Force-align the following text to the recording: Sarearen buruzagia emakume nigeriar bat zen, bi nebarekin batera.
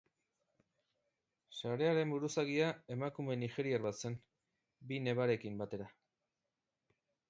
Sarearen 1.57 2.15
buruzagia 2.15 2.71
emakume 2.97 3.39
nigeriar 3.45 3.87
bat 3.87 4.03
zen, 4.05 4.19
bi 4.89 5.03
nebarekin 5.09 5.65
batera. 5.65 5.97